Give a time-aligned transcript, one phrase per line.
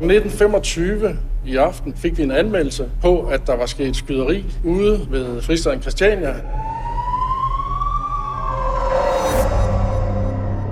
[0.00, 5.42] 1925 i aften fik vi en anmeldelse på, at der var sket skyderi ude ved
[5.42, 6.34] fristaden Christiania.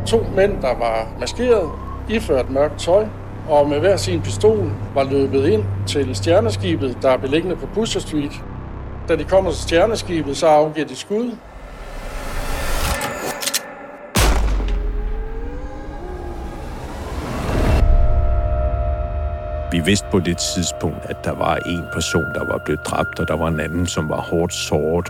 [0.06, 1.70] To mænd, der var maskeret,
[2.08, 3.06] iført mørkt tøj,
[3.48, 8.00] og med hver sin pistol var løbet ind til stjerneskibet, der er beliggende på Pusher
[8.00, 8.32] Street.
[9.08, 11.30] Da de kommer til stjerneskibet, så afgiver de skud,
[19.72, 23.28] Vi vidste på det tidspunkt, at der var en person, der var blevet dræbt, og
[23.28, 25.08] der var en anden, som var hårdt såret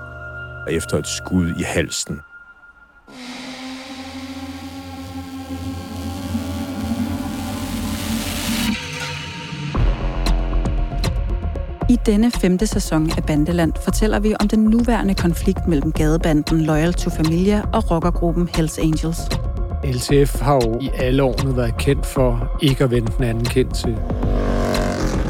[0.71, 2.21] efter et skud i halsen.
[11.91, 16.93] I denne femte sæson af Bandeland fortæller vi om den nuværende konflikt mellem gadebanden Loyal
[16.93, 19.19] to Familia og rockergruppen Hells Angels.
[19.85, 23.75] LTF har jo i alle årene været kendt for ikke at vende den anden kendt
[23.75, 23.97] til.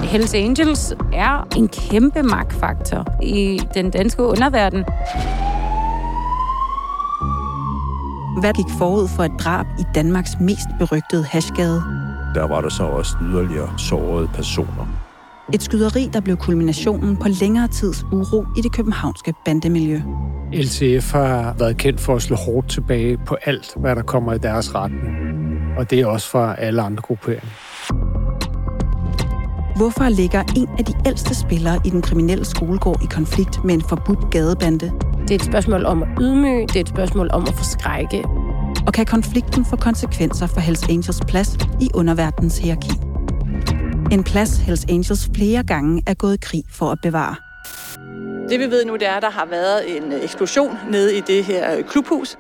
[0.08, 4.84] Hells Angels er en kæmpe magtfaktor i den danske underverden.
[8.40, 11.82] Hvad gik forud for et drab i Danmarks mest berygtede hashgade?
[12.34, 14.86] Der var der så også yderligere sårede personer.
[15.52, 20.00] Et skyderi, der blev kulminationen på længere tids uro i det københavnske bandemiljø.
[20.52, 24.38] LTF har været kendt for at slå hårdt tilbage på alt, hvad der kommer i
[24.38, 25.04] deres retning.
[25.78, 27.48] Og det er også fra alle andre grupperinger.
[29.78, 33.82] Hvorfor ligger en af de ældste spillere i den kriminelle skolegård i konflikt med en
[33.88, 34.92] forbudt gadebande?
[35.22, 38.24] Det er et spørgsmål om at ydmyge, det er et spørgsmål om at forskrække.
[38.86, 42.90] Og kan konflikten få konsekvenser for Hells Angels plads i underverdens hierarki?
[44.12, 47.34] En plads Hells Angels flere gange er gået i krig for at bevare.
[48.48, 51.44] Det vi ved nu, det er, at der har været en eksplosion nede i det
[51.44, 52.38] her klubhus.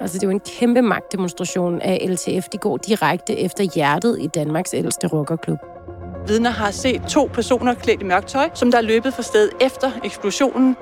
[0.00, 2.48] Altså, det er jo en kæmpe magtdemonstration af LTF.
[2.48, 5.71] De går direkte efter hjertet i Danmarks ældste rockerklub.
[6.26, 9.50] Vidner har set to personer klædt i mørkt tøj, som der er løbet fra stedet
[9.60, 10.76] efter eksplosionen.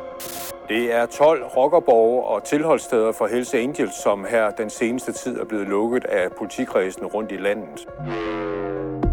[0.69, 5.45] Det er 12 rockerborge og tilholdssteder for Hells Angels, som her den seneste tid er
[5.45, 7.87] blevet lukket af politikredsen rundt i landet.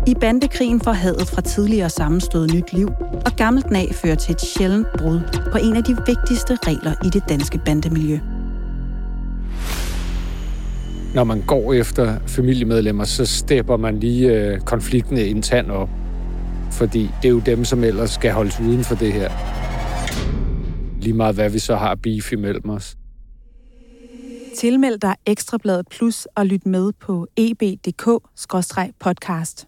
[0.07, 2.89] I bandekrigen får hadet fra tidligere sammenstød nyt liv,
[3.25, 5.19] og gammelt nag fører til et sjældent brud
[5.51, 8.19] på en af de vigtigste regler i det danske bandemiljø.
[11.15, 15.89] Når man går efter familiemedlemmer, så stepper man lige øh, konflikten internt op.
[16.71, 19.31] Fordi det er jo dem, som ellers skal holdes uden for det her.
[21.01, 22.97] Lige meget hvad vi så har beef imellem os.
[24.57, 29.67] Tilmeld dig Ekstrabladet Plus og lyt med på eb.dk-podcast.